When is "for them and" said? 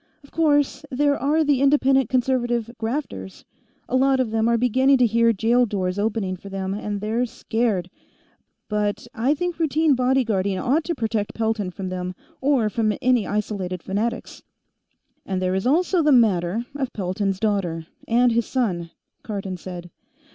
6.37-6.99